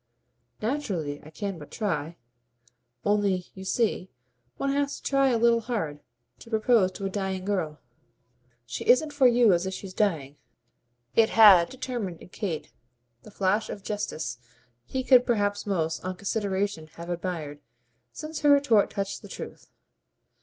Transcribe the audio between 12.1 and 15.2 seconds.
in Kate the flash of justesse he